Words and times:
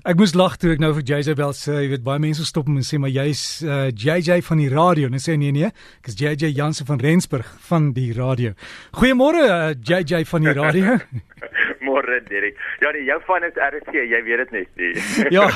Ek 0.00 0.16
moes 0.16 0.32
lag 0.32 0.54
toe 0.56 0.70
ek 0.72 0.80
nou 0.80 0.94
vir 0.96 1.04
JJ 1.04 1.34
bel 1.36 1.50
sê, 1.52 1.74
jy 1.82 1.88
weet 1.90 2.04
baie 2.06 2.20
mense 2.22 2.44
stop 2.48 2.70
en 2.72 2.78
sê 2.86 2.96
maar 2.96 3.10
jy's 3.12 3.42
uh, 3.66 3.90
JJ 3.92 4.38
van 4.46 4.62
die 4.62 4.70
radio. 4.72 5.10
En 5.10 5.20
sê 5.20 5.36
nee 5.36 5.52
nee, 5.52 5.68
ek 6.00 6.08
is 6.08 6.16
JJ 6.16 6.54
Jansen 6.56 6.88
van 6.88 7.02
Rensburg 7.04 7.50
van 7.68 7.90
die 7.96 8.08
radio. 8.16 8.54
Goeiemôre 8.96 9.42
uh, 9.44 9.58
eh, 9.58 9.76
JJ 9.76 10.24
van 10.30 10.48
die 10.48 10.56
radio. 10.56 10.96
Môre 11.84 12.22
Derek. 12.30 12.56
Ja 12.80 12.94
nee, 12.96 13.04
jou 13.10 13.20
van 13.28 13.44
is 13.44 13.60
RSG, 13.60 14.00
jy 14.14 14.24
weet 14.24 14.44
dit 14.46 14.56
net 14.56 14.80
nie. 14.80 14.92
ja, 15.36 15.50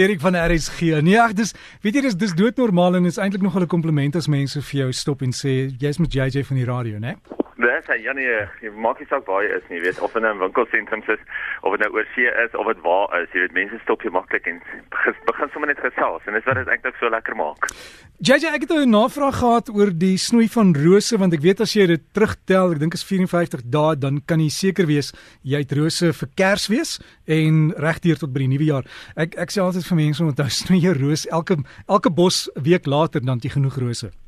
Derek 0.00 0.24
van 0.24 0.40
RSG. 0.40 1.02
Nee, 1.04 1.20
ag 1.20 1.36
dis 1.36 1.52
weet 1.84 2.00
jy 2.00 2.06
dis 2.08 2.20
dis 2.24 2.36
doodnormaal 2.40 3.02
en 3.02 3.12
is 3.12 3.20
eintlik 3.20 3.44
nog 3.44 3.60
'n 3.60 3.68
kompliment 3.68 4.16
as 4.16 4.32
mense 4.32 4.64
vir 4.72 4.86
jou 4.86 4.92
stop 4.92 5.20
en 5.20 5.36
sê 5.36 5.68
jy's 5.68 6.00
met 6.00 6.12
JJ 6.12 6.48
van 6.48 6.56
die 6.56 6.70
radio, 6.72 6.96
né? 6.96 7.18
Nee? 7.18 7.43
Dis 7.84 7.98
hy, 7.98 7.98
ja 8.00 8.14
nee, 8.16 8.36
jy 8.64 8.70
maak 8.80 8.96
nie 8.96 9.06
saak 9.10 9.26
waar 9.28 9.42
jy 9.44 9.58
is 9.58 9.64
nie, 9.68 9.82
weet 9.84 9.98
of 10.00 10.14
in 10.16 10.24
'n 10.24 10.38
winkelsentrums 10.40 11.08
is 11.12 11.20
of 11.60 11.74
dit 11.76 11.82
nou 11.84 11.90
oor 11.92 12.06
see 12.14 12.24
is 12.44 12.54
of 12.56 12.64
dit 12.72 12.80
waar 12.80 13.12
is, 13.20 13.28
jy 13.36 13.42
weet 13.44 13.52
mense 13.52 13.80
stop 13.82 14.00
jy 14.00 14.08
maklik 14.08 14.46
en 14.48 14.62
begin 15.28 15.50
sommer 15.52 15.68
net 15.68 15.82
gesels 15.84 16.24
en 16.24 16.32
dis 16.32 16.46
wat 16.48 16.56
dit 16.56 16.70
eintlik 16.72 16.96
so 16.96 17.12
lekker 17.12 17.36
maak. 17.36 17.68
JJ, 18.24 18.56
ek 18.56 18.64
het 18.64 18.72
'n 18.72 18.88
navraag 18.88 19.36
gehad 19.36 19.68
oor 19.68 19.92
die 19.92 20.16
snoei 20.16 20.48
van 20.48 20.72
rose 20.72 21.18
want 21.18 21.34
ek 21.34 21.44
weet 21.44 21.60
as 21.60 21.76
jy 21.76 21.86
dit 21.86 22.04
terugtel, 22.14 22.72
ek 22.72 22.80
dink 22.80 22.94
is 22.94 23.04
54 23.04 23.60
dae, 23.68 23.96
dan 24.00 24.24
kan 24.24 24.40
jy 24.40 24.48
seker 24.48 24.86
wees 24.86 25.12
jy 25.44 25.60
het 25.60 25.72
rose 25.76 26.12
vir 26.12 26.28
Kersfees 26.34 27.00
en 27.28 27.74
regdeur 27.76 28.16
tot 28.16 28.32
by 28.32 28.48
die 28.48 28.52
nuwe 28.56 28.64
jaar. 28.64 28.84
Ek 29.14 29.36
ek 29.36 29.52
sê 29.52 29.60
altyd 29.60 29.84
vir 29.84 29.96
mense 29.96 30.24
onthou 30.24 30.48
snoei 30.60 30.80
jy 30.80 30.96
roos 30.96 31.26
elke 31.28 31.60
elke 31.86 32.08
bos 32.08 32.48
week 32.56 32.86
later 32.86 33.20
dan 33.20 33.40
jy 33.44 33.50
genoeg 33.50 33.76
rose. 33.76 34.23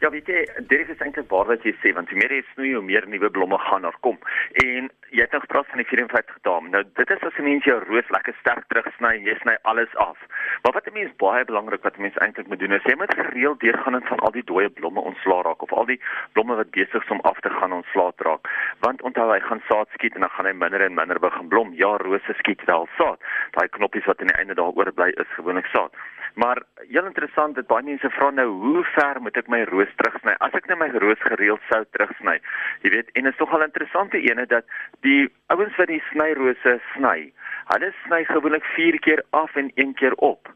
Ja, 0.00 0.10
weet 0.10 0.26
jy, 0.32 0.44
dit 0.68 0.88
is 0.88 1.02
eintlik 1.04 1.28
waar 1.28 1.50
wat 1.50 1.64
jy 1.66 1.74
sê, 1.82 1.90
want 1.92 2.08
hoe 2.08 2.16
meer 2.16 2.32
jy 2.32 2.40
snoei, 2.52 2.70
hoe 2.72 2.84
meer 2.84 3.04
nuwe 3.08 3.28
blomme 3.30 3.58
gaan 3.60 3.84
daar 3.84 3.98
kom. 4.00 4.16
En 4.64 4.88
jy 5.10 5.24
het 5.24 5.32
nou 5.34 5.40
gepraat 5.42 5.66
van 5.70 5.80
die 5.82 5.86
54 5.88 6.38
dae. 6.46 6.60
Nou, 6.70 6.82
dit 6.98 7.10
is 7.10 7.22
as 7.26 7.38
'n 7.38 7.42
mens 7.44 7.64
jou 7.64 7.78
roos 7.84 8.08
lekker 8.10 8.34
sterk 8.40 8.64
terugsny 8.68 9.12
en 9.16 9.22
jy 9.22 9.34
sny 9.40 9.56
alles 9.62 9.94
af. 9.96 10.18
Maar 10.62 10.72
wat 10.72 10.86
'n 10.86 10.92
mens 10.92 11.16
baie 11.16 11.44
belangrik 11.44 11.82
wat 11.82 11.96
'n 11.96 12.02
mens 12.02 12.16
eintlik 12.16 12.46
moet 12.46 12.58
doen, 12.58 12.72
is 12.72 12.82
jy 12.84 12.94
moet 12.96 13.14
gereeld 13.14 13.60
deurgaan 13.60 13.94
en 13.94 14.06
van 14.06 14.18
al 14.18 14.30
die 14.30 14.44
dooie 14.44 14.70
blomme 14.70 15.00
ontslaa 15.00 15.42
raak 15.42 15.62
of 15.62 15.72
al 15.72 15.86
die 15.86 16.00
blomme 16.32 16.54
wat 16.54 16.70
besig 16.70 17.02
is 17.02 17.10
om 17.10 17.20
af 17.20 17.40
te 17.40 17.50
gaan 17.50 17.72
ontslaa 17.72 18.12
raak. 18.16 18.48
Want 18.80 19.02
onthou, 19.02 19.32
hy 19.32 19.40
gaan 19.40 19.62
saad 19.68 19.88
skiet 19.92 20.14
en 20.14 20.20
dan 20.20 20.30
gaan 20.30 20.46
hy 20.46 20.52
minder 20.52 20.80
en 20.80 20.94
minder 20.94 21.20
begin 21.20 21.48
blom. 21.48 21.72
Ja, 21.74 21.96
rose 21.96 22.32
skiet 22.32 22.64
wel 22.64 22.88
saad. 22.96 23.20
Daai 23.50 23.68
knoppies 23.68 24.04
wat 24.04 24.20
aan 24.20 24.26
die 24.26 24.36
einde 24.36 24.54
daar 24.54 24.72
oorbly 24.74 25.08
is 25.08 25.34
gewoonlik 25.34 25.66
saad. 25.66 25.92
Maar 26.34 26.62
heel 26.88 27.04
interessant 27.04 27.54
dat 27.54 27.66
baie 27.66 27.84
mense 27.84 28.10
vra 28.10 28.30
nou 28.30 28.48
hoe 28.48 28.84
ver 28.84 29.20
moet 29.20 29.36
ek 29.36 29.48
my 29.48 29.62
roos 29.70 29.90
terugsny? 29.96 30.34
As 30.38 30.54
ek 30.54 30.68
net 30.68 30.78
nou 30.78 30.78
my 30.84 30.98
roos 31.02 31.22
gereeld 31.26 31.62
sou 31.70 31.82
terugsny. 31.90 32.38
Jy 32.84 32.90
weet, 32.94 33.10
en 33.18 33.26
is 33.26 33.36
tog 33.36 33.52
al 33.54 33.66
interessante 33.66 34.20
ene 34.20 34.46
dat 34.46 34.64
die 35.06 35.28
ouens 35.52 35.76
wat 35.80 35.88
die 35.88 36.02
snyrose 36.10 36.78
sny, 36.94 37.30
hulle 37.72 37.92
sny 38.04 38.24
gewoonlik 38.28 38.66
4 38.74 38.98
keer 39.06 39.22
af 39.36 39.56
en 39.56 39.70
1 39.74 39.94
keer 40.00 40.14
op. 40.14 40.48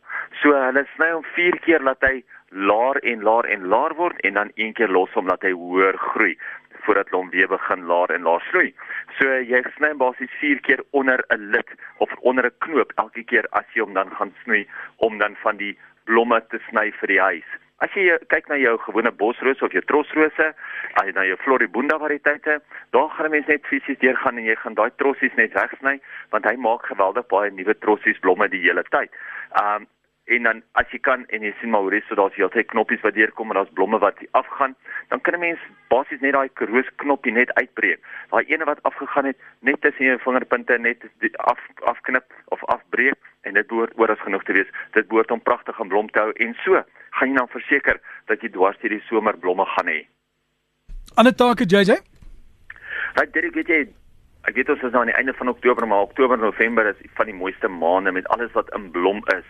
So 0.43 0.53
hulle 0.53 0.85
sny 0.95 1.11
hom 1.13 1.25
4 1.37 1.59
keer 1.67 1.85
laat 1.87 2.05
hy 2.05 2.23
laer 2.55 3.01
en 3.03 3.25
laer 3.27 3.49
en 3.51 3.67
laer 3.73 3.95
word 3.99 4.21
en 4.29 4.39
dan 4.41 4.53
1 4.55 4.77
keer 4.79 4.93
los 4.93 5.13
hom 5.19 5.31
laat 5.31 5.43
hy 5.43 5.55
hoër 5.55 5.99
groei 6.11 6.37
voordat 6.85 7.09
hom 7.17 7.31
weer 7.33 7.49
begin 7.49 7.87
laer 7.89 8.13
en 8.13 8.27
laer 8.29 8.45
groei. 8.51 8.71
So 9.19 9.41
jy 9.51 9.63
sny 9.77 9.95
basies 10.01 10.33
4 10.41 10.61
keer 10.67 10.85
onder 10.93 11.25
'n 11.33 11.51
lid 11.55 11.71
of 11.99 12.13
onder 12.21 12.47
'n 12.47 12.59
knoop 12.67 12.93
elke 12.97 13.25
keer 13.25 13.47
as 13.53 13.65
jy 13.75 13.81
hom 13.81 13.95
dan 13.95 14.11
gaan 14.11 14.35
snoei 14.43 14.67
om 14.97 15.19
dan 15.19 15.37
van 15.43 15.57
die 15.57 15.77
blomme 16.05 16.41
te 16.49 16.61
sny 16.69 16.93
vir 17.01 17.09
die 17.09 17.21
huis. 17.21 17.51
As 17.83 17.91
jy 17.99 18.19
kyk 18.31 18.47
na 18.49 18.57
jou 18.61 18.77
gewone 18.85 19.11
bosrose 19.19 19.65
of 19.67 19.73
jou 19.75 19.83
trosrose, 19.83 20.47
as 20.95 21.09
jy 21.09 21.15
na 21.17 21.25
jou 21.27 21.39
floribunda 21.43 21.99
variëteite, 21.99 22.61
dan 22.95 23.09
gaan 23.11 23.33
mense 23.35 23.51
net 23.51 23.67
fisies 23.67 23.99
deurgaan 23.99 24.39
en 24.39 24.47
jy 24.47 24.55
gaan 24.61 24.79
daai 24.79 24.93
trossies 25.03 25.35
net 25.41 25.57
wegsny 25.59 25.97
want 26.31 26.47
hy 26.47 26.55
maak 26.55 26.87
geweldig 26.87 27.27
baie 27.33 27.51
nuwe 27.51 27.75
trossies 27.83 28.21
blomme 28.23 28.47
die 28.53 28.63
hele 28.63 28.87
tyd. 28.95 29.11
Um 29.63 29.91
en 30.25 30.47
dan 30.49 30.63
as 30.81 30.89
jy 30.89 31.03
kan 31.05 31.27
en 31.37 31.43
jy 31.45 31.51
sien 31.59 31.69
maar 31.69 31.83
hoe 31.85 31.91
res 31.93 32.07
so 32.09 32.17
daar's 32.17 32.37
heeltyd 32.39 32.71
knoppies 32.71 33.03
wat 33.05 33.13
deurkom 33.19 33.51
en 33.53 33.59
daar's 33.59 33.75
blomme 33.77 33.99
wat 34.01 34.23
afgaan, 34.39 34.73
dan 35.11 35.21
kan 35.21 35.35
'n 35.35 35.41
mens 35.41 35.61
basies 35.91 36.21
net 36.21 36.33
daai 36.33 36.49
roos 36.71 36.89
knoppie 36.97 37.33
net 37.33 37.53
uitbreek. 37.61 38.01
Daai 38.31 38.45
ene 38.49 38.65
wat 38.65 38.83
afgegaan 38.83 39.27
het, 39.27 39.39
net 39.61 39.81
tussen 39.81 40.07
jou 40.07 40.19
vingerpunte 40.19 40.79
net 40.79 41.05
af 41.37 41.61
afknip 41.83 42.25
of 42.49 42.65
afbreek 42.65 43.19
en 43.43 43.55
dit 43.55 43.67
behoort 43.67 43.99
oor 43.99 44.11
as 44.11 44.21
genoeg 44.21 44.45
te 44.45 44.53
wees. 44.53 44.71
Dit 44.93 45.09
behoort 45.09 45.31
om 45.31 45.43
pragtig 45.43 45.81
en 45.81 45.89
blom 45.89 46.11
te 46.11 46.19
hou 46.19 46.33
en 46.33 46.55
so 46.65 46.85
gaan 47.19 47.33
jy 47.33 47.37
dan 47.39 47.53
verseker 47.53 48.01
dat 48.31 48.43
jy 48.43 48.51
dwars 48.55 48.81
hierdie 48.83 49.03
somer 49.09 49.37
blomme 49.39 49.67
gaan 49.77 49.91
hê. 49.91 50.01
Ander 51.17 51.35
take 51.35 51.67
JJ? 51.67 52.01
Daai 53.15 53.29
dit 53.31 53.55
weet 53.55 53.71
jy 53.71 53.85
Ek 54.45 54.59
weet 54.59 54.69
ons 54.69 54.83
is 54.85 54.93
nou 54.93 55.01
aan 55.01 55.09
die 55.09 55.17
einde 55.17 55.33
van 55.39 55.49
Oktober, 55.49 55.87
maar 55.89 56.05
Oktober, 56.05 56.37
November 56.37 56.91
is 56.91 56.99
van 57.17 57.31
die 57.31 57.37
mooiste 57.37 57.69
maande 57.73 58.13
met 58.13 58.27
alles 58.35 58.53
wat 58.53 58.69
in 58.77 58.91
blom 58.93 59.23
is. 59.33 59.47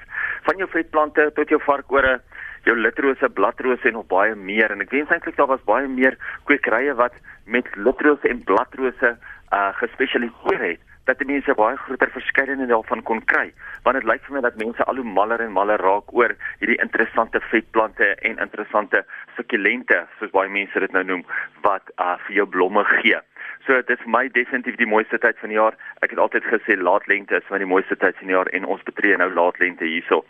Van 0.47 0.61
jou 0.61 0.69
vetplante 0.71 1.25
tot 1.35 1.51
jou 1.51 1.59
varkore, 1.65 2.21
jou 2.63 2.77
litrose, 2.79 3.27
bladrose 3.35 3.91
en 3.91 3.99
nog 3.99 4.07
baie 4.13 4.37
meer. 4.39 4.71
En 4.71 4.85
ek 4.85 4.95
wens 4.95 5.11
eintlik 5.11 5.35
daar 5.41 5.51
was 5.51 5.67
baie 5.67 5.91
meer 5.91 6.15
kwekerye 6.47 6.95
wat 7.01 7.19
met 7.51 7.67
litrose 7.75 8.31
en 8.31 8.45
bladrose 8.47 9.17
uh 9.55 9.71
gespesialiseer 9.81 10.63
het 10.63 10.94
dat 11.09 11.19
die 11.21 11.29
mense 11.29 11.55
baie 11.59 11.77
groter 11.77 12.11
verskeidenheid 12.11 12.71
daarvan 12.73 13.03
kon 13.09 13.21
kry 13.33 13.51
want 13.85 13.99
dit 13.99 14.07
lyk 14.09 14.25
vir 14.27 14.37
my 14.37 14.43
dat 14.47 14.57
mense 14.61 14.87
al 14.89 15.01
hoe 15.01 15.15
maller 15.19 15.43
en 15.45 15.53
maller 15.53 15.83
raak 15.85 16.13
oor 16.17 16.33
hierdie 16.61 16.81
interessante 16.85 17.41
vetplante 17.51 18.09
en 18.31 18.41
interessante 18.47 19.03
sukkulente 19.37 20.01
soos 20.19 20.33
baie 20.37 20.53
mense 20.57 20.85
dit 20.87 20.97
nou 20.97 21.05
noem 21.11 21.25
wat 21.67 21.93
uh 22.01 22.15
vir 22.27 22.37
jou 22.39 22.47
blomme 22.57 22.85
gee. 22.89 23.19
So 23.67 23.77
dit 23.77 23.91
is 23.95 24.03
vir 24.05 24.13
my 24.17 24.23
definitief 24.33 24.79
die 24.81 24.89
mooiste 24.89 25.19
tyd 25.21 25.39
van 25.41 25.53
die 25.53 25.59
jaar. 25.59 25.77
Ek 26.05 26.15
het 26.15 26.23
altyd 26.25 26.49
gesê 26.49 26.77
laat 26.81 27.07
lente 27.11 27.37
is 27.37 27.47
van 27.51 27.61
die 27.61 27.69
mooiste 27.69 27.97
tyd 28.01 28.17
van 28.21 28.31
die 28.31 28.37
jaar 28.37 28.51
en 28.57 28.69
ons 28.77 28.89
betree 28.89 29.17
nou 29.21 29.31
laat 29.35 29.61
lente 29.61 29.89
hierso. 29.89 30.25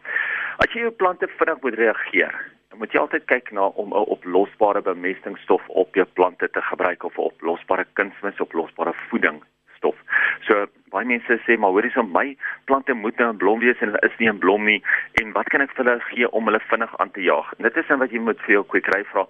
As 0.62 0.70
jy 0.74 0.86
jou 0.86 0.94
plante 1.02 1.30
vinnig 1.38 1.62
moet 1.62 1.78
reageer, 1.78 2.36
moet 2.78 2.94
jy 2.94 3.02
altyd 3.02 3.26
kyk 3.30 3.52
na 3.54 3.70
om 3.78 3.94
'n 3.94 4.06
oplosbare 4.16 4.82
bemestingsstof 4.82 5.62
op 5.68 5.94
jou 5.94 6.06
plante 6.18 6.48
te 6.50 6.62
gebruik 6.70 7.04
of 7.04 7.18
'n 7.18 7.30
oplosbare 7.30 7.86
kunsmis 7.94 8.40
of 8.40 8.48
oplosbare 8.48 8.94
voeding 9.10 9.42
stof. 9.84 10.00
So 10.48 10.64
baie 10.94 11.04
mense 11.04 11.38
sê 11.44 11.58
maar 11.60 11.74
hoorie 11.76 11.92
so 11.92 12.02
my 12.06 12.32
plante 12.70 12.96
moet 12.96 13.18
nou 13.20 13.32
in 13.34 13.42
blom 13.42 13.60
wees 13.60 13.80
en 13.80 13.92
hulle 13.92 14.06
is 14.08 14.16
nie 14.20 14.30
in 14.32 14.40
blom 14.40 14.64
nie 14.64 14.80
en 15.20 15.34
wat 15.36 15.50
kan 15.52 15.64
ek 15.64 15.74
vir 15.76 15.84
hulle 15.84 16.08
gee 16.08 16.30
om 16.30 16.48
hulle 16.48 16.62
vinnig 16.70 16.96
aan 17.02 17.12
te 17.12 17.26
jaag? 17.26 17.52
Dit 17.58 17.76
is 17.76 17.90
dan 17.90 18.00
wat 18.00 18.14
jy 18.14 18.22
moet 18.22 18.40
vir 18.46 18.58
jou 18.58 18.64
kwekery 18.72 19.04
vra 19.12 19.28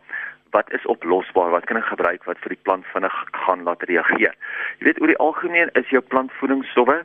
wat 0.55 0.71
is 0.71 0.87
oplosbaar? 0.87 1.51
Wat 1.51 1.65
kan 1.67 1.81
ek 1.81 1.89
gebruik 1.91 2.29
wat 2.31 2.39
vir 2.45 2.55
die 2.55 2.63
plant 2.63 2.87
vinnig 2.93 3.15
gaan 3.43 3.65
laat 3.67 3.83
reageer? 3.91 4.37
Jy 4.79 4.87
weet 4.87 5.01
oor 5.03 5.11
die 5.11 5.23
algemeen 5.25 5.73
is 5.81 5.91
jou 5.91 6.03
plantvoedingsstowwe 6.15 7.03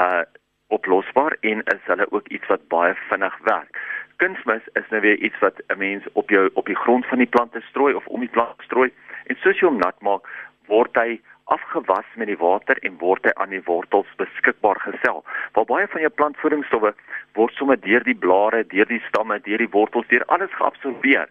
uh 0.00 0.24
oplosbaar 0.68 1.32
en 1.48 1.62
is 1.72 1.86
hulle 1.88 2.04
ook 2.12 2.26
iets 2.28 2.50
wat 2.52 2.66
baie 2.68 2.92
vinnig 3.08 3.36
werk. 3.46 3.78
Kunsmis 4.20 4.66
is 4.76 4.90
nou 4.92 5.00
weer 5.00 5.16
iets 5.24 5.38
wat 5.40 5.62
'n 5.72 5.78
mens 5.78 6.04
op 6.12 6.28
jou 6.30 6.50
op 6.60 6.66
die 6.66 6.76
grond 6.76 7.06
van 7.06 7.18
die 7.18 7.30
plante 7.36 7.62
strooi 7.70 7.94
of 7.94 8.06
om 8.06 8.20
die 8.20 8.34
plant 8.36 8.60
strooi 8.66 8.92
en 9.26 9.36
soos 9.40 9.60
jy 9.60 9.66
hom 9.66 9.78
nat 9.78 10.00
maak, 10.00 10.28
word 10.66 10.96
hy 10.96 11.20
afgewas 11.54 12.08
met 12.20 12.28
die 12.28 12.38
water 12.40 12.78
en 12.84 12.98
word 13.00 13.24
hy 13.24 13.32
aan 13.40 13.52
die 13.54 13.62
wortels 13.64 14.08
beskikbaar 14.20 14.80
gestel. 14.84 15.24
Waar 15.56 15.68
baie 15.68 15.88
van 15.88 16.04
jou 16.04 16.10
plantvoedingsstowwe 16.20 16.92
word 17.38 17.54
sommer 17.56 17.80
deur 17.80 18.04
die 18.04 18.16
blare, 18.26 18.64
deur 18.72 18.88
die 18.90 19.02
stamme, 19.08 19.40
deur 19.46 19.62
die 19.64 19.70
wortels, 19.72 20.08
deur 20.12 20.24
alles 20.34 20.52
geabsorbeer 20.60 21.28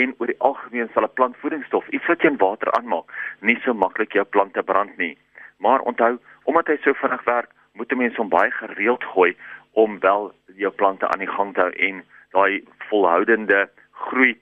en 0.00 0.14
oor 0.18 0.32
die 0.32 0.40
algemeen 0.50 0.90
sal 0.94 1.06
'n 1.06 1.16
plantvoedingsstof 1.18 1.88
iets 1.88 2.06
wat 2.10 2.22
jy 2.22 2.30
in 2.30 2.42
water 2.42 2.72
aanmaak 2.78 3.12
nie 3.40 3.58
so 3.64 3.74
maklik 3.74 4.12
jou 4.18 4.24
plante 4.24 4.62
brand 4.62 4.96
nie. 4.98 5.16
Maar 5.58 5.80
onthou, 5.80 6.18
omdat 6.44 6.66
hy 6.66 6.76
so 6.82 6.94
vinnig 6.94 7.24
werk, 7.24 7.50
moet 7.74 7.92
'n 7.92 7.98
mens 7.98 8.16
hom 8.16 8.28
baie 8.28 8.50
gereeld 8.50 9.04
gooi 9.04 9.36
om 9.72 10.00
wel 10.00 10.32
jou 10.56 10.72
plante 10.72 11.08
aan 11.08 11.18
die 11.18 11.34
gang 11.36 11.54
te 11.54 11.60
hou 11.60 11.70
en 11.70 12.04
daai 12.30 12.64
volhoudende 12.88 13.68
groei 13.90 14.40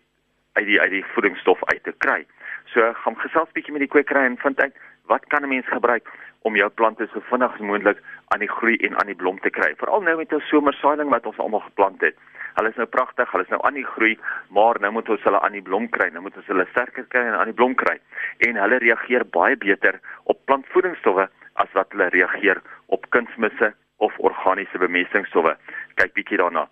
uit 0.53 0.67
die 0.67 0.81
uit 0.81 0.91
die 0.91 1.05
voedingsstof 1.05 1.65
uit 1.65 1.83
te 1.85 1.93
kry. 1.99 2.27
So 2.65 2.93
gaan 2.93 3.17
gesels 3.17 3.53
bietjie 3.53 3.73
met 3.73 3.81
die 3.81 3.93
kwekery 3.95 4.25
en 4.25 4.39
vind 4.39 4.61
uit 4.61 4.75
wat 5.13 5.27
kan 5.27 5.43
'n 5.43 5.49
mens 5.49 5.67
gebruik 5.67 6.07
om 6.47 6.57
jou 6.57 6.71
plante 6.71 7.09
so 7.13 7.21
vinnig 7.31 7.53
as 7.53 7.61
moontlik 7.61 7.99
aan 8.33 8.41
die 8.41 8.55
groei 8.57 8.77
en 8.87 8.99
aan 8.99 9.11
die 9.13 9.21
blom 9.23 9.39
te 9.41 9.51
kry. 9.51 9.75
Veral 9.77 10.03
nou 10.03 10.17
met 10.17 10.33
'n 10.33 10.41
somersaailing 10.53 11.11
wat 11.11 11.27
ons 11.27 11.39
almal 11.39 11.61
geplant 11.61 12.01
het. 12.01 12.17
Hulle 12.55 12.69
is 12.69 12.77
nou 12.77 12.87
pragtig, 12.87 13.31
hulle 13.31 13.45
is 13.45 13.51
nou 13.51 13.63
aan 13.63 13.75
die 13.75 13.87
groei, 13.87 14.19
maar 14.49 14.77
nou 14.81 14.93
moet 14.93 15.09
ons 15.09 15.23
hulle 15.23 15.41
aan 15.41 15.53
die 15.53 15.63
blom 15.69 15.89
kry. 15.89 16.09
Nou 16.11 16.23
moet 16.23 16.37
ons 16.37 16.47
hulle 16.47 16.67
sterker 16.71 17.05
kry 17.09 17.21
en 17.21 17.39
aan 17.39 17.51
die 17.53 17.59
blom 17.61 17.75
kry. 17.75 17.99
En 18.39 18.57
hulle 18.57 18.79
reageer 18.79 19.25
baie 19.27 19.57
beter 19.57 20.01
op 20.25 20.39
plantvoedingsstowwe 20.45 21.29
as 21.55 21.73
wat 21.73 21.93
hulle 21.93 22.09
reageer 22.09 22.63
op 22.87 23.11
kunsmisse 23.11 23.75
of 23.97 24.19
organiese 24.19 24.79
bemestingsstowwe. 24.79 25.57
Kyk 25.95 26.13
bietjie 26.13 26.37
daarna. 26.37 26.69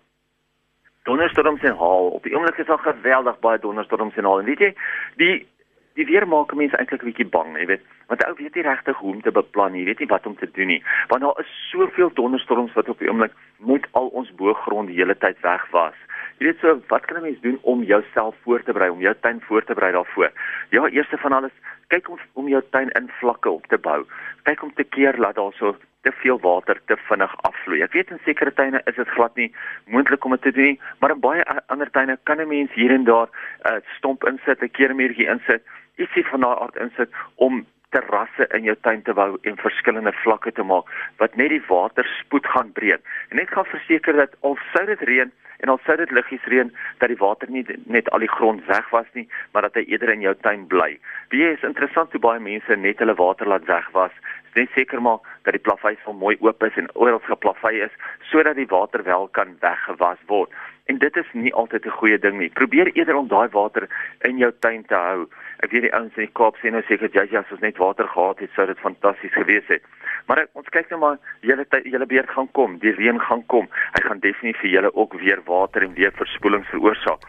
Donderstorms 1.03 1.63
en 1.63 1.77
haal. 1.77 2.09
Op 2.09 2.23
die 2.23 2.35
oomblik 2.35 2.57
is 2.57 2.65
daar 2.65 2.79
geweldig 2.79 3.39
baie 3.39 3.59
donderstorms 3.59 4.15
en 4.15 4.23
haal. 4.23 4.39
En 4.39 4.45
weet 4.45 4.59
jy, 4.59 4.75
die 5.15 5.47
die 5.93 6.05
weer 6.05 6.27
maak 6.27 6.53
mense 6.55 6.77
eintlik 6.77 7.01
'n 7.01 7.11
bietjie 7.11 7.27
bang, 7.27 7.57
jy 7.57 7.65
weet, 7.65 7.83
want 8.09 8.25
ou 8.25 8.33
weet 8.41 8.55
nie 8.57 8.65
regtig 8.65 8.97
hoe 8.97 9.13
om 9.13 9.21
te 9.21 9.31
beplan 9.31 9.75
nie, 9.77 9.85
weet 9.85 10.01
nie 10.01 10.09
wat 10.09 10.25
om 10.25 10.35
te 10.37 10.49
doen 10.57 10.71
nie, 10.73 10.81
want 11.07 11.21
daar 11.21 11.41
is 11.43 11.51
soveel 11.69 12.11
donderstorms 12.17 12.73
wat 12.77 12.89
op 12.89 12.99
die 12.99 13.09
oomblik 13.09 13.35
moet 13.57 13.85
al 13.91 14.07
ons 14.21 14.31
boergrond 14.41 14.89
die 14.89 14.97
hele 14.97 15.17
tyd 15.17 15.37
weg 15.45 15.65
was. 15.75 15.97
Jy 16.39 16.47
weet 16.47 16.61
so, 16.63 16.79
wat 16.87 17.05
kan 17.05 17.17
'n 17.17 17.27
mens 17.27 17.41
doen 17.41 17.59
om 17.61 17.83
jouself 17.83 18.35
voor 18.43 18.63
te 18.63 18.73
berei, 18.73 18.89
om 18.89 19.01
jou 19.01 19.15
tuin 19.21 19.41
voor 19.47 19.63
te 19.63 19.73
berei 19.73 19.91
daarvoor? 19.91 20.31
Ja, 20.69 20.87
eerste 20.87 21.17
van 21.17 21.33
alles, 21.33 21.51
kyk 21.87 22.09
om 22.09 22.19
om 22.33 22.47
jou 22.47 22.63
tuin 22.69 22.89
in 22.89 23.09
vlakke 23.19 23.49
op 23.49 23.65
te 23.65 23.77
bou. 23.77 24.05
Kyk 24.43 24.63
om 24.63 24.73
te 24.73 24.83
keer 24.83 25.17
laat 25.17 25.35
daar 25.35 25.53
so 25.53 25.75
te 26.01 26.11
veel 26.11 26.39
water 26.39 26.81
te 26.85 26.97
vinnig 27.09 27.33
afvloei. 27.41 27.81
Ek 27.81 27.93
weet 27.93 28.11
in 28.11 28.21
sekere 28.23 28.53
tuine 28.53 28.81
is 28.85 28.95
dit 28.95 29.07
glad 29.07 29.35
nie 29.35 29.49
moontlik 29.85 30.25
om 30.25 30.31
dit 30.31 30.41
te 30.41 30.51
doen 30.51 30.63
nie, 30.63 30.79
maar 30.99 31.11
in 31.11 31.19
baie 31.19 31.43
ander 31.67 31.91
tuine 31.91 32.17
kan 32.23 32.39
'n 32.41 32.47
mens 32.47 32.71
hier 32.73 32.91
en 32.91 33.03
daar 33.03 33.27
'n 33.27 33.73
uh, 33.73 33.81
stomp 33.97 34.23
insit, 34.23 34.61
'n 34.61 34.71
keermuurtjie 34.71 35.27
insit, 35.27 35.63
ietsie 35.97 36.25
van 36.27 36.39
daardie 36.39 36.63
aard 36.63 36.77
insit 36.77 37.09
om 37.35 37.65
terrasse 37.89 38.47
in 38.57 38.63
jou 38.67 38.75
tuin 38.85 39.01
te 39.01 39.13
bou 39.13 39.37
en 39.49 39.61
verskillende 39.61 40.13
vlakke 40.23 40.51
te 40.51 40.63
maak 40.63 40.89
wat 41.21 41.35
net 41.35 41.53
die 41.53 41.63
water 41.67 42.07
spoed 42.19 42.47
gaan 42.53 42.71
breek. 42.77 43.01
En 43.29 43.41
net 43.41 43.53
gaan 43.53 43.69
verseker 43.69 44.17
dat 44.17 44.35
al 44.41 44.57
sou 44.71 44.85
dit 44.89 45.05
reën 45.09 45.31
en 45.59 45.71
al 45.73 45.79
sou 45.83 45.95
dit 45.99 46.11
liggies 46.15 46.45
reën 46.51 46.71
dat 47.01 47.11
die 47.11 47.19
water 47.19 47.49
nie 47.51 47.65
net 47.91 48.09
al 48.15 48.23
die 48.23 48.31
grond 48.31 48.65
weg 48.69 48.89
was 48.95 49.07
nie, 49.13 49.27
maar 49.51 49.67
dat 49.67 49.75
hy 49.79 49.85
eerder 49.87 50.13
in 50.13 50.23
jou 50.23 50.35
tuin 50.45 50.67
bly. 50.71 50.93
Wie 51.33 51.43
is 51.49 51.65
interessant 51.67 52.15
hoe 52.15 52.23
baie 52.23 52.39
mense 52.39 52.75
net 52.75 53.01
hulle 53.03 53.17
water 53.19 53.47
laat 53.47 53.67
weg 53.67 53.89
was. 53.97 54.15
Dis 54.47 54.48
net 54.55 54.69
seker 54.75 55.01
maak 55.01 55.27
dat 55.43 55.53
die 55.53 55.63
plaveisel 55.63 56.13
mooi 56.13 56.35
oop 56.39 56.63
is 56.63 56.77
en 56.77 56.89
oral 56.95 57.21
geplavei 57.27 57.81
is 57.85 57.95
sodat 58.31 58.55
die 58.55 58.69
water 58.69 59.03
wel 59.03 59.27
kan 59.27 59.55
weggewas 59.59 60.21
word. 60.27 60.53
En 60.89 60.97
dit 60.97 61.17
is 61.21 61.29
nie 61.33 61.53
altyd 61.53 61.85
'n 61.85 61.97
goeie 61.99 62.19
ding 62.19 62.37
nie. 62.37 62.49
Probeer 62.49 62.87
eerder 62.93 63.15
om 63.15 63.27
daai 63.27 63.49
water 63.49 63.87
in 64.21 64.37
jou 64.37 64.51
tuin 64.59 64.85
te 64.85 64.95
hou. 64.95 65.27
Ek 65.59 65.71
weet 65.71 65.81
die 65.81 65.93
ouens 65.93 66.17
in 66.17 66.25
die 66.25 66.33
Kaap 66.33 66.55
sê 66.57 66.71
nou 66.71 66.81
seker 66.87 67.09
jy 67.13 67.37
as 67.37 67.51
ons 67.51 67.61
net 67.61 67.77
water 67.77 68.07
gehad 68.07 68.39
het, 68.39 68.49
sou 68.55 68.65
dit 68.65 68.79
fantasties 68.79 69.33
gewees 69.33 69.67
het. 69.67 69.83
Maar 70.27 70.47
ons 70.53 70.69
kyk 70.69 70.89
nou 70.89 70.99
maar, 70.99 71.17
julle 71.41 71.65
julle 71.83 72.05
beurt 72.05 72.29
gaan 72.29 72.51
kom, 72.51 72.79
die 72.79 72.91
reën 72.91 73.19
gaan 73.19 73.45
kom. 73.45 73.69
Hy 73.93 74.01
gaan 74.07 74.19
definitief 74.19 74.61
vir 74.61 74.69
julle 74.69 74.95
ook 74.95 75.13
weer 75.13 75.41
water 75.45 75.83
en 75.83 75.93
weer 75.93 76.11
verspoeling 76.11 76.65
veroorsaak. 76.65 77.21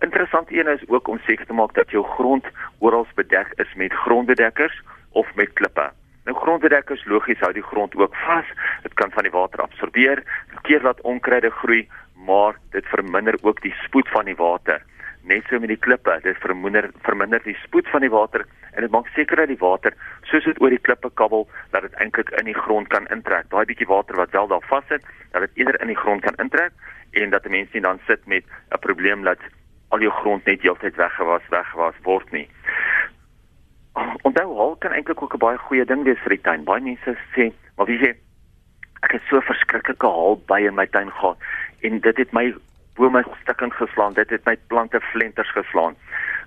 Interessant 0.00 0.52
een 0.52 0.68
is 0.68 0.88
ook 0.88 1.08
om 1.08 1.18
seker 1.26 1.46
te 1.46 1.52
maak 1.52 1.74
dat 1.74 1.90
jou 1.90 2.04
grond 2.04 2.44
oral 2.78 3.06
bedek 3.14 3.52
is 3.56 3.74
met 3.74 3.92
grondbedekkers 3.92 4.82
of 5.12 5.34
met 5.34 5.52
klippe. 5.52 5.99
Nou 6.30 6.38
grondbedekkers 6.38 7.00
logies 7.10 7.40
hou 7.42 7.50
die 7.50 7.64
grond 7.66 7.94
ook 7.98 8.14
vas. 8.22 8.46
Dit 8.84 8.92
kan 8.94 9.10
van 9.10 9.26
die 9.26 9.32
water 9.34 9.64
absorbeer, 9.64 10.20
keer 10.62 10.84
laat 10.86 11.00
onkruide 11.02 11.50
groei, 11.50 11.88
maar 12.26 12.54
dit 12.70 12.86
verminder 12.86 13.34
ook 13.42 13.58
die 13.64 13.72
spoed 13.80 14.06
van 14.14 14.30
die 14.30 14.36
water. 14.38 14.78
Net 15.26 15.50
so 15.50 15.58
met 15.58 15.72
die 15.72 15.80
klippe 15.86 16.14
dit 16.22 16.38
verminder 16.44 16.86
verminder 17.02 17.42
die 17.42 17.56
spoed 17.64 17.90
van 17.90 18.06
die 18.06 18.12
water 18.14 18.46
en 18.70 18.86
dit 18.86 18.94
maak 18.94 19.10
seker 19.16 19.42
dat 19.42 19.50
die 19.50 19.58
water 19.58 19.96
soos 20.30 20.46
dit 20.46 20.60
oor 20.62 20.70
die 20.70 20.78
klippe 20.78 21.10
kabbel 21.18 21.48
dat 21.74 21.82
dit 21.88 21.98
eintlik 21.98 22.30
in 22.38 22.46
die 22.46 22.56
grond 22.60 22.88
kan 22.94 23.10
intrek. 23.10 23.50
Daai 23.50 23.66
bietjie 23.66 23.90
water 23.90 24.22
wat 24.22 24.30
wel 24.30 24.46
daar 24.54 24.70
vassit 24.70 25.02
dat 25.34 25.48
dit 25.48 25.64
eerder 25.64 25.80
in 25.82 25.90
die 25.90 25.98
grond 25.98 26.22
kan 26.22 26.38
intrek 26.38 26.70
en 27.10 27.34
dat 27.34 27.50
mense 27.50 27.74
nie 27.74 27.82
dan 27.88 27.98
sit 28.06 28.22
met 28.26 28.46
'n 28.70 28.78
probleem 28.86 29.26
dat 29.26 29.42
al 29.88 29.98
jou 29.98 30.14
grond 30.22 30.46
net 30.46 30.62
heeltyd 30.62 30.94
weggewas 30.94 31.42
weggewas 31.50 31.98
word 32.06 32.30
nie 32.30 32.46
onthou 34.22 34.48
hol 34.54 34.74
kan 34.78 34.92
eintlik 34.92 35.22
ook 35.22 35.34
'n 35.34 35.44
baie 35.44 35.58
goeie 35.58 35.84
ding 35.84 36.02
wees 36.04 36.22
vir 36.24 36.36
die 36.36 36.44
tuin 36.48 36.64
baie 36.64 36.80
mense 36.80 37.16
sê 37.36 37.52
maar 37.76 37.86
wie 37.86 37.98
sê 37.98 38.14
ek 39.02 39.12
het 39.12 39.22
so 39.28 39.40
verskriklike 39.40 40.06
hol 40.06 40.42
by 40.46 40.60
in 40.60 40.74
my 40.74 40.86
tuin 40.86 41.10
gehad 41.10 41.36
en 41.82 42.00
dit 42.00 42.16
het 42.16 42.32
my 42.32 42.52
bome 43.00 43.24
stukkend 43.40 43.74
geslaan. 43.74 44.12
Dit 44.12 44.30
het 44.30 44.44
my 44.44 44.56
plante 44.66 45.00
flenters 45.00 45.52
geslaan. 45.52 45.96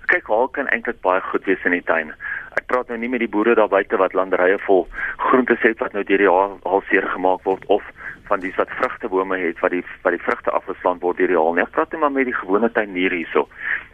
Kyk, 0.06 0.26
haal 0.26 0.48
kan 0.48 0.68
eintlik 0.68 1.00
baie 1.00 1.20
goed 1.20 1.44
wees 1.44 1.64
in 1.64 1.74
die 1.74 1.82
tuin. 1.82 2.12
Ek 2.54 2.66
praat 2.70 2.88
nou 2.88 2.98
nie 3.00 3.10
met 3.10 3.24
die 3.24 3.30
boere 3.30 3.56
daar 3.58 3.72
buite 3.72 3.98
wat 3.98 4.14
landerye 4.14 4.58
vol 4.66 4.84
groente 5.26 5.56
het 5.60 5.80
wat 5.82 5.96
nou 5.96 6.04
deur 6.04 6.22
die 6.22 6.30
haal, 6.30 6.58
haal 6.62 6.84
seer 6.90 7.06
gemaak 7.14 7.42
word 7.48 7.64
of 7.66 7.82
van 8.28 8.40
die 8.40 8.52
wat 8.56 8.70
vrugtebome 8.78 9.38
het 9.38 9.60
wat 9.60 9.70
die 9.74 9.82
wat 10.02 10.16
die 10.16 10.22
vrugte 10.22 10.50
afgeslaan 10.50 11.00
word 11.02 11.20
deur 11.20 11.32
die 11.32 11.38
haal. 11.38 11.58
Ek 11.62 11.74
praat 11.76 11.92
net 11.92 12.00
maar 12.00 12.14
met 12.14 12.28
die 12.30 12.36
gewone 12.36 12.70
tuinier 12.72 13.12
hierso. 13.12 13.48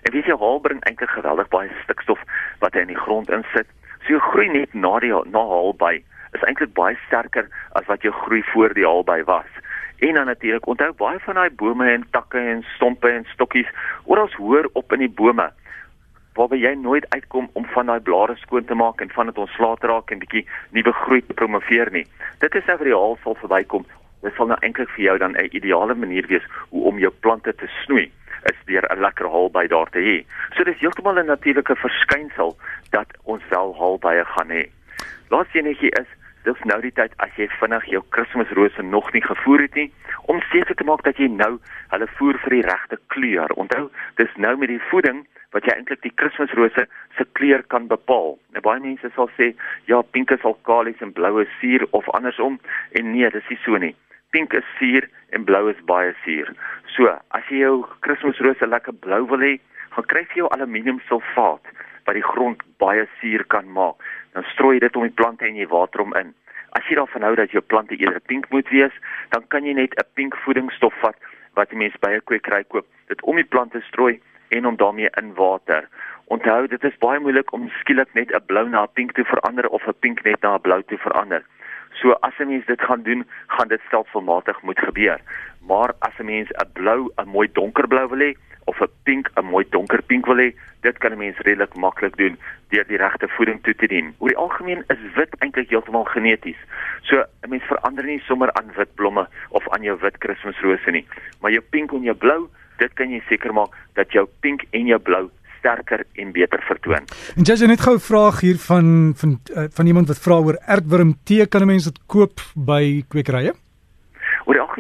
En 0.07 0.15
weet 0.15 0.31
jy, 0.31 0.37
haal 0.39 0.61
bring 0.65 0.83
eintlik 0.89 1.11
geweldig 1.15 1.51
baie 1.53 1.71
stikstof 1.85 2.23
wat 2.63 2.75
hy 2.75 2.87
in 2.87 2.95
die 2.95 3.03
grond 3.03 3.31
insit. 3.35 3.69
So 4.05 4.15
jy 4.15 4.23
groei 4.31 4.49
net 4.53 4.75
na 4.75 4.99
die 5.03 5.13
na 5.35 5.45
haal 5.55 5.75
by 5.79 5.99
is 6.37 6.47
eintlik 6.47 6.75
baie 6.79 6.99
sterker 7.07 7.51
as 7.79 7.87
wat 7.91 8.07
jou 8.07 8.13
groei 8.23 8.43
voor 8.53 8.75
die 8.75 8.87
haal 8.87 9.05
by 9.05 9.23
was. 9.27 9.51
En 10.01 10.15
dan 10.17 10.31
natuurlik 10.31 10.67
onthou 10.67 10.93
baie 10.97 11.19
van 11.27 11.41
daai 11.41 11.51
bome 11.51 11.91
en 11.93 12.07
takke 12.11 12.39
en 12.39 12.63
stompe 12.77 13.11
en 13.11 13.27
stokkies 13.35 13.69
oral 14.05 14.31
hoor 14.39 14.71
op 14.73 14.93
in 14.97 15.05
die 15.05 15.15
bome 15.23 15.51
waarby 16.39 16.61
jy 16.63 16.75
nooit 16.79 17.07
uitkom 17.11 17.51
om 17.59 17.67
van 17.75 17.91
daai 17.91 18.01
blare 18.01 18.37
skoon 18.41 18.65
te 18.65 18.75
maak 18.79 19.03
en 19.03 19.11
van 19.13 19.29
dit 19.29 19.39
ontslae 19.39 19.77
te 19.81 19.91
raak 19.91 20.13
en 20.15 20.23
bietjie 20.23 20.47
nuwe 20.77 20.93
groei 21.03 21.23
te 21.27 21.35
promoveer 21.35 21.91
nie. 21.93 22.07
Dit 22.41 22.55
is 22.55 22.69
nou 22.71 22.79
vir 22.81 22.93
die 22.93 22.97
haal 22.97 23.19
sal 23.25 23.37
verbykom. 23.43 23.85
Dit 24.21 24.35
sal 24.37 24.47
nou 24.47 24.59
eintlik 24.61 24.91
vir 24.97 25.05
jou 25.05 25.19
dan 25.19 25.37
'n 25.37 25.49
ideale 25.53 25.95
manier 25.95 26.27
wees 26.27 26.47
hoe 26.71 26.85
om 26.85 26.99
jou 26.99 27.13
plante 27.21 27.55
te 27.55 27.69
snoei 27.85 28.11
is 28.51 28.59
deur 28.67 28.85
'n 28.91 29.01
lekker 29.01 29.29
haal 29.29 29.51
by 29.51 29.67
daar 29.67 29.91
te 29.91 29.99
hê. 29.99 30.25
So 30.57 30.65
dis 30.65 30.79
heeltemal 30.79 31.19
'n 31.19 31.27
natuurlike 31.27 31.77
verskynsel 31.77 32.57
dat 32.91 33.09
ons 33.25 33.43
wel 33.49 33.75
haal 33.79 33.99
bye 33.99 34.25
gaan 34.25 34.51
hê. 34.51 34.69
Laaste 35.29 35.59
enetjie 35.59 35.91
is 35.91 36.09
dis 36.45 36.63
nou 36.65 36.81
die 36.81 36.93
tyd 36.93 37.13
as 37.17 37.35
jy 37.37 37.49
vinnig 37.61 37.85
jou 37.85 38.03
Kersrose 38.11 38.83
nog 38.83 39.13
nie 39.13 39.23
gevoer 39.23 39.61
het 39.61 39.75
nie 39.75 39.93
om 40.33 40.41
seker 40.53 40.75
te 40.75 40.85
maak 40.85 41.03
dat 41.03 41.17
jy 41.17 41.29
nou 41.29 41.59
hulle 41.93 42.09
voer 42.19 42.39
vir 42.39 42.51
die 42.51 42.67
regte 42.67 42.99
kleur. 43.07 43.53
Onthou, 43.57 43.91
dis 44.17 44.37
nou 44.37 44.57
met 44.57 44.69
die 44.69 44.83
voeding 44.91 45.27
wat 45.53 45.65
jy 45.65 45.75
eintlik 45.75 46.03
die 46.03 46.15
Kersrose 46.15 46.87
se 47.17 47.27
kleur 47.33 47.63
kan 47.63 47.89
bepaal. 47.91 48.39
Nou 48.55 48.63
baie 48.63 48.81
mense 48.81 49.11
sal 49.15 49.31
sê, 49.37 49.55
ja, 49.91 50.03
pink 50.03 50.31
is 50.31 50.47
alkalies 50.47 51.01
en 51.01 51.13
blou 51.13 51.41
is 51.43 51.59
suur 51.61 51.87
of 51.91 52.09
andersom 52.15 52.61
en 52.93 53.13
nee, 53.13 53.31
dis 53.31 53.51
nie 53.51 53.59
so 53.65 53.77
nie. 53.77 53.95
Pink 54.31 54.53
is 54.53 54.65
suur 54.79 55.09
en 55.31 55.45
blou 55.45 55.69
is 55.71 55.85
baie 55.85 56.15
suur. 56.25 56.55
So, 56.97 57.07
as 57.31 57.45
jy 57.49 57.65
jou 57.65 57.87
Kersrose 58.01 58.67
lekker 58.67 58.93
blou 58.93 59.27
wil 59.27 59.41
hê, 59.41 59.59
gaan 59.91 60.07
kry 60.07 60.27
jy 60.29 60.43
jou 60.43 60.49
aluminiumsulfaat 60.51 61.63
wat 62.07 62.15
die 62.15 62.23
grond 62.33 62.63
baie 62.79 63.07
suur 63.21 63.45
kan 63.45 63.67
maak 63.73 63.97
dan 64.35 64.47
strooi 64.53 64.77
jy 64.77 64.85
dit 64.87 64.97
om 64.97 65.07
die 65.07 65.19
plante 65.21 65.47
en 65.47 65.59
jy 65.59 65.67
water 65.71 66.05
hom 66.05 66.15
in. 66.19 66.33
As 66.79 66.87
jy 66.87 66.99
daarvan 66.99 67.27
hou 67.27 67.35
dat 67.39 67.55
jou 67.55 67.63
plante 67.67 67.99
eerder 67.99 68.23
pink 68.31 68.47
moet 68.55 68.69
wees, 68.75 68.95
dan 69.35 69.47
kan 69.55 69.67
jy 69.67 69.75
net 69.75 69.95
'n 69.99 70.07
pink 70.15 70.37
voedingsstof 70.45 70.95
vat 71.03 71.17
wat 71.59 71.71
jy 71.71 71.79
mens 71.79 71.97
by 72.01 72.15
'n 72.15 72.27
kwekery 72.31 72.65
koop, 72.65 72.87
dit 73.09 73.23
om 73.23 73.37
die 73.37 73.51
plante 73.55 73.81
strooi 73.89 74.21
en 74.51 74.65
hom 74.65 74.77
daarmee 74.77 75.11
in 75.19 75.35
water. 75.35 75.89
Onthou, 76.27 76.69
dit 76.69 76.85
is 76.85 76.99
baie 76.99 77.19
moeilik 77.19 77.53
om 77.53 77.71
skielik 77.81 78.15
net 78.15 78.31
'n 78.31 78.47
blou 78.47 78.69
na 78.69 78.83
'n 78.83 78.95
pink 78.95 79.13
te 79.13 79.25
verander 79.25 79.69
of 79.69 79.87
'n 79.87 79.95
pink 80.01 80.25
net 80.25 80.43
na 80.43 80.55
'n 80.55 80.61
blou 80.61 80.83
te 80.83 80.97
verander. 80.97 81.43
So 82.01 82.13
as 82.23 82.33
'n 82.39 82.49
mens 82.49 82.67
dit 82.67 82.81
gaan 82.81 83.03
doen, 83.03 83.27
gaan 83.47 83.69
dit 83.69 83.81
stelselmatig 83.87 84.63
moet 84.63 84.79
gebeur. 84.79 85.21
Maar 85.67 85.93
as 85.99 86.19
'n 86.19 86.25
mens 86.25 86.49
'n 86.51 86.73
blou, 86.73 87.13
'n 87.17 87.29
mooi 87.29 87.49
donkerblou 87.53 88.09
wil 88.09 88.19
hê, 88.19 88.33
of 88.65 88.81
'n 88.81 88.93
pink, 89.03 89.31
'n 89.35 89.45
mooi 89.45 89.67
donker 89.71 90.03
pink 90.03 90.27
wil 90.27 90.37
hê, 90.37 90.55
dit 90.81 90.99
kan 90.99 91.13
'n 91.13 91.19
mens 91.19 91.39
redelik 91.39 91.75
maklik 91.75 92.17
doen 92.17 92.39
deur 92.69 92.87
die 92.87 92.97
regte 92.97 93.29
voeding 93.29 93.63
toe 93.63 93.75
te 93.75 93.87
dien. 93.87 94.15
Oor 94.19 94.29
die 94.29 94.37
algemeen 94.37 94.85
is 94.87 95.15
wit 95.15 95.35
eintlik 95.39 95.71
heeltemal 95.71 96.05
geneties. 96.05 96.61
So 97.03 97.25
'n 97.43 97.51
mens 97.51 97.63
verander 97.63 98.05
nie 98.05 98.21
sommer 98.21 98.53
aan 98.53 98.73
wit 98.77 98.95
blomme 98.95 99.29
of 99.49 99.69
aan 99.69 99.83
jou 99.83 99.99
wit 100.01 100.19
Kersrose 100.19 100.91
nie, 100.91 101.07
maar 101.41 101.51
jou 101.51 101.63
pink 101.71 101.93
en 101.93 102.03
jou 102.03 102.17
blou, 102.17 102.49
dit 102.79 102.93
kan 102.93 103.11
jy 103.11 103.23
seker 103.29 103.53
maak 103.53 103.77
dat 103.95 104.13
jou 104.13 104.29
pink 104.41 104.65
en 104.71 104.87
jou 104.87 104.99
blou 104.99 105.31
sterker 105.61 106.05
en 106.21 106.33
beter 106.33 106.63
vertoon. 106.69 107.09
En 107.37 107.47
jy 107.47 107.57
het 107.57 107.69
net 107.69 107.87
gou 107.87 107.95
'n 107.97 108.07
vraag 108.11 108.41
hier 108.41 108.59
van 108.59 109.13
van 109.17 109.41
uh, 109.55 109.69
van 109.71 109.87
iemand 109.87 110.09
wat 110.09 110.19
vra 110.19 110.41
oor 110.41 110.59
aardwurm 110.67 111.15
tee, 111.25 111.47
kan 111.47 111.63
'n 111.63 111.67
mens 111.67 111.85
dit 111.85 111.99
koop 112.07 112.41
by 112.55 113.05
kwekerye? 113.09 113.55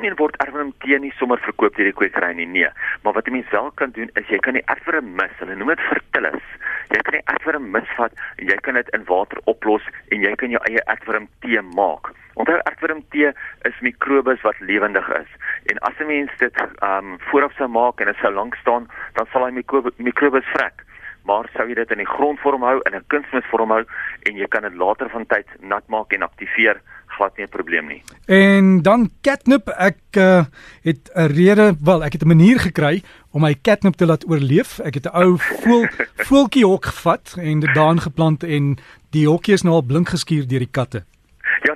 Algemeen 0.00 0.16
word 0.16 0.37
erwin 0.40 0.71
tee 0.80 0.97
nie 0.97 1.11
sommer 1.19 1.37
verkoop 1.45 1.75
deur 1.76 1.85
die 1.85 1.92
kwekery 1.92 2.30
nie, 2.33 2.47
nee. 2.49 2.69
Maar 3.04 3.12
wat 3.19 3.26
'n 3.28 3.33
mens 3.37 3.50
wel 3.52 3.71
kan 3.76 3.90
doen 3.90 4.09
is 4.16 4.28
jy 4.33 4.38
kan 4.38 4.54
die 4.57 4.64
erwin 4.64 5.12
mis, 5.14 5.35
hulle 5.40 5.54
noem 5.54 5.69
dit 5.69 5.80
vertillis. 5.92 6.47
Jy 6.88 7.00
kan 7.04 7.19
die 7.19 7.26
erwin 7.35 7.71
misvat 7.71 8.12
en 8.38 8.47
jy 8.49 8.57
kan 8.64 8.75
dit 8.75 8.88
in 8.97 9.04
water 9.04 9.38
oplos 9.45 9.85
en 10.09 10.23
jy 10.23 10.35
kan 10.37 10.50
jou 10.50 10.62
eie 10.71 10.80
erwin 10.87 11.28
tee 11.40 11.61
maak. 11.61 12.14
Onthou 12.35 12.57
erwin 12.64 13.04
tee 13.11 13.28
is 13.69 13.80
mikrobes 13.80 14.40
wat 14.40 14.61
lewendig 14.61 15.09
is. 15.21 15.28
En 15.69 15.78
as 15.78 16.00
'n 16.00 16.07
mens 16.07 16.30
dit 16.38 16.61
um, 16.83 17.19
vooraf 17.19 17.52
sou 17.52 17.69
maak 17.69 18.00
en 18.00 18.07
dit 18.07 18.16
sou 18.16 18.33
lank 18.33 18.54
staan, 18.54 18.88
dan 19.12 19.26
sal 19.33 19.45
hy 19.45 19.50
mikrobes 19.99 20.49
vrek 20.57 20.88
maar 21.25 21.49
sou 21.52 21.69
jy 21.69 21.75
dit 21.75 21.90
in 21.90 21.99
die 21.99 22.12
grondvorm 22.16 22.62
hou 22.62 22.80
in 22.88 22.97
'n 22.97 23.04
kunsmisvorm 23.09 23.71
hou 23.71 23.85
en 24.23 24.37
jy 24.37 24.49
kan 24.49 24.62
dit 24.62 24.75
later 24.75 25.09
van 25.09 25.26
tyd 25.26 25.47
nat 25.61 25.85
maak 25.88 26.12
en 26.12 26.23
aktiveer 26.23 26.80
glad 27.21 27.37
nie 27.37 27.47
'n 27.47 27.49
probleem 27.49 27.87
nie. 27.87 28.03
En 28.27 28.83
dan 28.83 29.11
catnip, 29.21 29.69
ek 29.69 30.00
uh, 30.17 30.45
het 30.83 31.11
'n 31.15 31.27
rede, 31.27 31.77
wel, 31.81 32.05
ek 32.05 32.12
het 32.12 32.23
'n 32.23 32.27
manier 32.27 32.61
gekry 32.61 33.03
om 33.31 33.41
my 33.41 33.55
catnip 33.62 33.95
te 33.95 34.07
laat 34.07 34.29
oorleef. 34.29 34.79
Ek 34.79 34.95
het 34.95 35.05
'n 35.05 35.15
ou 35.15 35.37
voel 35.39 35.87
voeltjie 36.29 36.67
hok 36.67 36.85
gevat 36.87 37.37
en 37.37 37.61
dit 37.61 37.75
daarin 37.75 38.00
geplant 38.00 38.43
en 38.43 38.79
die 39.11 39.27
hokkie 39.27 39.55
is 39.55 39.62
nou 39.62 39.75
al 39.75 39.83
blink 39.83 40.09
geskuur 40.09 40.47
deur 40.49 40.65
die 40.65 40.71
katte. 40.71 41.05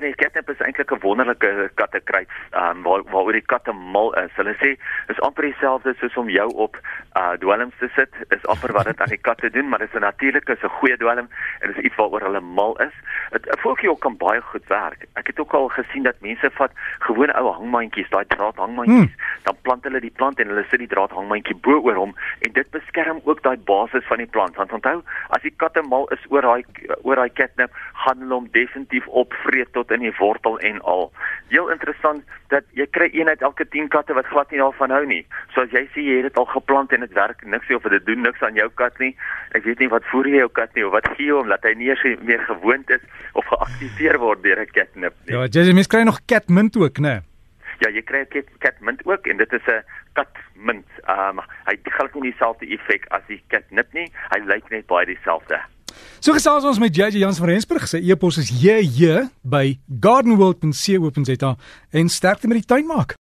Nee, 0.05 0.15
catnip 0.21 0.51
is 0.51 0.61
eintlik 0.61 0.91
'n 0.93 1.01
wonderlike 1.01 1.71
kattekruid, 1.75 2.29
um, 2.53 2.83
waar 2.83 3.03
waaroor 3.13 3.33
die 3.33 3.47
katte 3.53 3.73
mal 3.73 4.13
is. 4.15 4.33
Hulle 4.37 4.55
sê 4.61 4.77
is 5.09 5.21
amper 5.21 5.43
dieselfde 5.43 5.95
soos 5.99 6.17
om 6.17 6.29
jou 6.29 6.49
op 6.65 6.77
uh 7.17 7.33
dwelms 7.41 7.73
te 7.79 7.89
sit. 7.95 8.13
Is 8.29 8.45
amper 8.53 8.73
wat 8.73 8.85
dit 8.85 9.01
aan 9.01 9.15
die 9.15 9.25
katte 9.29 9.51
doen, 9.51 9.69
maar 9.69 9.79
dit 9.79 9.89
is 9.89 9.95
'n 9.95 10.05
natuurlike, 10.05 10.53
is 10.53 10.63
'n 10.63 10.77
goeie 10.79 10.97
dwelm 10.97 11.29
en 11.61 11.69
dit 11.69 11.77
is 11.77 11.85
iets 11.85 11.97
waaroor 11.97 12.21
hulle 12.21 12.41
mal 12.41 12.77
is. 12.81 12.93
'n 13.33 13.59
voeltjie 13.59 13.91
ook 13.91 14.01
kan 14.01 14.17
baie 14.17 14.41
goed 14.41 14.67
werk. 14.67 15.07
Ek 15.15 15.27
het 15.27 15.41
ook 15.41 15.55
al 15.55 15.69
gesien 15.69 16.03
dat 16.03 16.21
mense 16.21 16.51
vat 16.51 16.71
gewone 16.99 17.33
ou 17.33 17.53
hangmandjies, 17.53 18.11
daai 18.11 18.27
draad 18.27 18.57
hangmandjies, 18.57 19.15
hmm. 19.15 19.43
dan 19.43 19.57
plant 19.63 19.85
hulle 19.85 20.01
die 20.01 20.15
plant 20.17 20.41
en 20.41 20.49
hulle 20.49 20.65
sit 20.71 20.79
die 20.79 20.89
draad 20.89 21.11
hangmandjie 21.11 21.57
bo 21.57 21.81
oor 21.81 21.95
hom 21.95 22.15
en 22.41 22.53
dit 22.53 22.71
beskerm 22.71 23.21
ook 23.25 23.43
daai 23.43 23.57
basis 23.57 24.05
van 24.05 24.19
die 24.19 24.27
plant. 24.27 24.57
Want 24.57 24.73
onthou, 24.73 25.03
as 25.29 25.43
die 25.43 25.55
katte 25.57 25.83
mal 25.83 26.09
is 26.09 26.21
oor 26.29 26.43
daai 26.43 26.65
oor 27.03 27.17
daai 27.17 27.33
catnip, 27.33 27.73
gaan 27.93 28.19
hulle 28.19 28.35
hom 28.35 28.49
definitief 28.51 29.07
opvreet 29.07 29.73
tot 29.73 29.91
in 29.95 30.05
die 30.05 30.15
wortel 30.19 30.59
en 30.59 30.81
al. 30.83 31.11
Heel 31.53 31.71
interessant 31.73 32.25
dat 32.53 32.67
jy 32.79 32.87
kry 32.97 33.09
een 33.13 33.29
uit 33.29 33.43
elke 33.43 33.67
10 33.69 33.89
katte 33.95 34.17
wat 34.17 34.29
glad 34.33 34.51
nie 34.51 34.61
daarvan 34.63 34.95
hou 34.95 35.03
nie. 35.09 35.23
So 35.55 35.65
as 35.65 35.75
jy 35.75 35.85
sê 35.95 36.05
jy 36.05 36.17
het 36.21 36.29
dit 36.29 36.41
al 36.41 36.49
geplant 36.53 36.93
en 36.93 37.05
dit 37.07 37.17
werk 37.17 37.45
niks 37.47 37.71
of 37.75 37.89
dit 37.95 38.07
doen 38.07 38.23
niks 38.27 38.43
aan 38.43 38.59
jou 38.59 38.69
kat 38.81 38.99
nie, 39.03 39.13
ek 39.59 39.67
weet 39.69 39.85
nie 39.85 39.91
wat 39.93 40.07
voer 40.13 40.31
jy 40.31 40.43
jou 40.43 40.51
kat 40.61 40.75
nie 40.75 40.87
of 40.87 40.95
wat 40.97 41.09
gee 41.17 41.33
hom 41.33 41.53
dat 41.53 41.65
hy 41.67 41.75
nie 41.79 41.93
eens 41.93 42.05
meer 42.23 42.43
gewoond 42.49 42.91
is 42.91 43.05
of 43.33 43.47
geaktiveer 43.53 44.19
word 44.23 44.43
deur 44.43 44.61
'n 44.61 44.73
catnip 44.73 45.15
nie. 45.27 45.37
Ja, 45.37 45.47
jy 45.47 45.73
mens 45.73 45.89
kry 45.89 46.03
nog 46.03 46.21
catmint 46.27 46.77
ook, 46.77 46.99
né? 46.99 47.23
Ja, 47.83 47.91
jy 47.91 48.03
kry 48.03 48.25
cat, 48.31 48.49
catmint 48.59 49.03
ook 49.07 49.27
en 49.27 49.37
dit 49.37 49.53
is 49.53 49.67
'n 49.67 49.83
catmint. 50.15 50.87
Ehm 51.07 51.39
um, 51.39 51.45
hy 51.67 51.75
het 51.75 52.15
nie 52.15 52.31
dieselfde 52.31 52.67
effek 52.67 53.07
as 53.11 53.23
die 53.27 53.43
catnip 53.49 53.93
nie. 53.93 54.11
Hy 54.31 54.41
lyk 54.45 54.71
net 54.71 54.87
baie 54.87 55.07
dieselfde. 55.07 55.61
So 56.25 56.33
gesels 56.33 56.65
ons 56.65 56.81
met 56.81 56.95
JJ 56.97 57.21
Jans 57.21 57.39
van 57.43 57.51
Rensburg. 57.53 57.85
Sy 57.91 58.01
e-pos 58.09 58.39
is 58.41 58.49
jj 58.49 59.27
by 59.45 59.77
gardenworld.co.za 60.01 61.51
en 62.01 62.09
sterkte 62.09 62.49
met 62.49 62.63
die 62.63 62.69
tuin 62.73 62.89
maak. 62.89 63.13